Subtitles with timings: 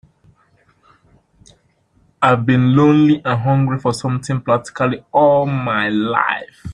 [2.23, 6.65] I've been lonely and hungry for something practically all my life.